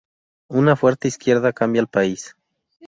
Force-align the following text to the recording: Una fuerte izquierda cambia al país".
Una 0.49 0.75
fuerte 0.75 1.07
izquierda 1.07 1.53
cambia 1.53 1.79
al 1.83 1.87
país". 1.87 2.35